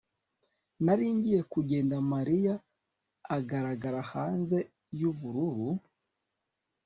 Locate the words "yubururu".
4.99-5.69